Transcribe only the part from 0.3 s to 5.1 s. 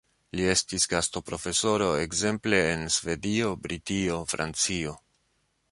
Li estis gastoprofesoro ekzemple en Svedio, Britio, Francio.